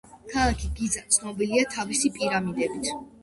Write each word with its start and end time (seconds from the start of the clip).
ქალაქი 0.29 0.69
გიზა 0.79 1.03
ცნობილია 1.17 1.67
თავისი 1.75 2.11
პირამიდებით. 2.17 2.91